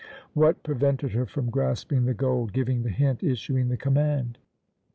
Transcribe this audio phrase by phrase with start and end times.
[0.33, 4.39] What prevented her from grasping the gold, giving the hint, issuing the command?